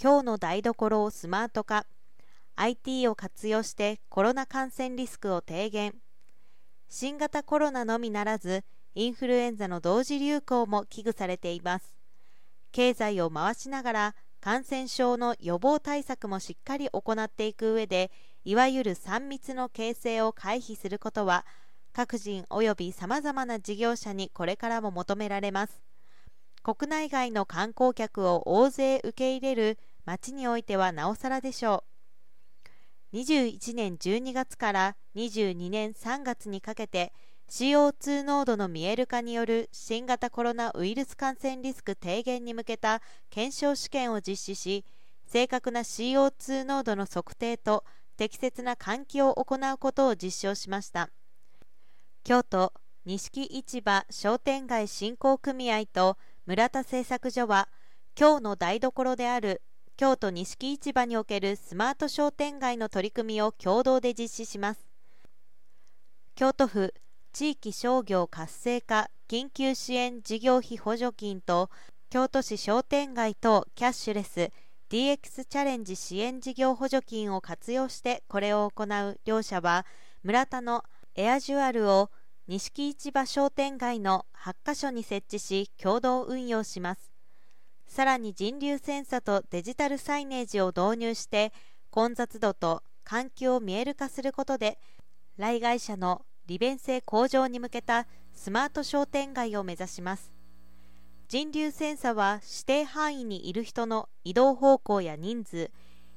[0.00, 1.84] 今日の台所をスマート化。
[2.54, 5.96] IT を活用してコロナ感染リスクを低減。
[6.88, 8.62] 新型コロナのみならず
[8.94, 11.96] インフルエンザの同時流行も危惧されています。
[12.70, 18.12] 経済を回しながら感染症の予防対策もしっかり行っていく上で
[18.44, 21.44] いわゆる3密の形成を回避することは
[21.92, 25.82] 各人及びさまざまな事業者にこれからも求められます。
[26.62, 29.78] 国内外の観光客を大勢受け入れる
[30.08, 31.84] 町においてはなおさらでしょ
[33.12, 33.16] う。
[33.18, 37.12] 21年12月から22年3月にかけて
[37.50, 44.86] CO2 濃度の見える化による新型コロナウイルス感染リスク低減に向けた検証試験を実施し
[45.26, 47.84] 正確な CO2 濃度の測定と
[48.16, 51.10] 適切な換気を行うことを実証しました。
[52.24, 52.72] 京都
[53.04, 57.68] 錦市場商店街振興組合と村田製作所は
[58.18, 59.60] 今日の台所である
[59.98, 64.86] 京都錦市場におけるスマート商店街の取り組みを共同で実施します。
[66.36, 66.94] 京都府
[67.32, 71.68] 地域商業活性化緊急支援事業費補助金と
[72.10, 74.52] 京都市商店街等キャッシュレス
[74.88, 79.84] DX チャレンジ支援事業補助金を活用してこれを行う両社は
[80.22, 80.84] 村田の
[81.16, 82.12] エアジュアルを
[82.46, 87.07] 錦市場商店街の8カ所に設置し共同運用します。
[87.88, 91.52] さらに人流センサとデジタルサイネージを導入して
[91.90, 94.78] 混雑度と環境を見える化することで
[95.38, 100.32] 来街者の利便性向上に向けたスマート商店街を目指します。
[101.28, 105.70] 人流センサは指定範囲にいる人の移動方向や人数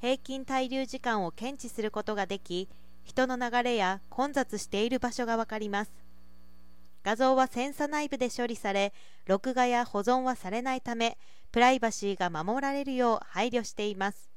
[0.00, 2.68] 平均滞留時間を検知することができ
[3.04, 5.92] 人の流れや混雑している場所が分かります。
[7.04, 8.92] 画像はセンサ内部で処理され
[9.26, 11.18] 録画や保存はされないため
[11.56, 14.28] プライバシーが守られるよう配慮しています。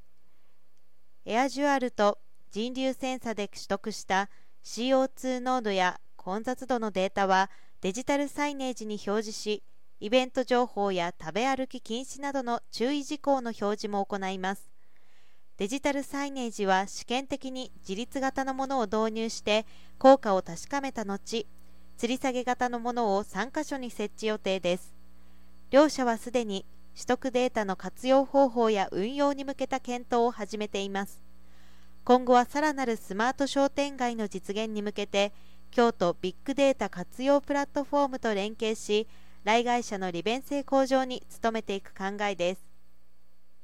[1.26, 2.16] エアジュアルと
[2.50, 4.30] 人流センサで取得した
[4.64, 7.50] CO2 濃度や混雑度のデータは
[7.82, 9.62] デジタルサイネージに表示し
[10.00, 14.70] イベント情報や食べ歩き禁止などの注意事項の表示も行います。
[15.58, 19.66] デジタルサイネージは試験的に自立型のものを導入して
[19.98, 21.46] 効果を確かめた後
[21.98, 24.94] 吊り下げ型のものを3カ所に設置予定です。
[25.68, 26.64] 両社はすでに
[26.94, 31.22] 取得データの活用方法や運用に向けた検討を始めています。
[32.04, 35.32] 今後はさらなるスマート商店街の実現に向けて
[35.70, 39.06] 京都ビッグデータ活用プラットフォームと連携し
[39.44, 42.69] 来会社の利便性向上に努めていく考えです。